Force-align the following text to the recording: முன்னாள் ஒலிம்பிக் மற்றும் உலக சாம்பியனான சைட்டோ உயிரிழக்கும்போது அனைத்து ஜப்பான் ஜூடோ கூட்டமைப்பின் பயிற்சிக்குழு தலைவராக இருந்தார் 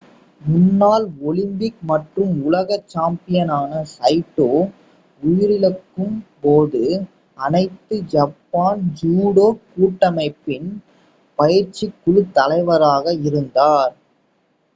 முன்னாள் 0.41 1.03
ஒலிம்பிக் 1.21 1.81
மற்றும் 1.81 2.31
உலக 2.45 2.77
சாம்பியனான 2.85 3.81
சைட்டோ 3.91 4.47
உயிரிழக்கும்போது 5.23 6.81
அனைத்து 7.37 7.97
ஜப்பான் 8.13 8.81
ஜூடோ 8.99 9.47
கூட்டமைப்பின் 9.69 10.69
பயிற்சிக்குழு 11.39 12.23
தலைவராக 12.31 13.05
இருந்தார் 13.23 13.93